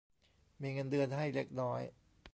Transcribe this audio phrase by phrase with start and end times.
[0.61, 1.81] มีเงินเดือนให้เล็กน้อย